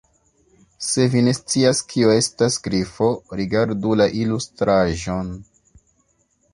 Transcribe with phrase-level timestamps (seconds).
[0.85, 3.13] Se vi ne scias kio estas Grifo,
[3.43, 5.35] rigardu la ilustraĵon.